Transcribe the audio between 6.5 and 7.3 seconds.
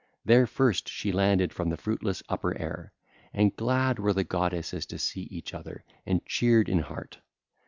in heart.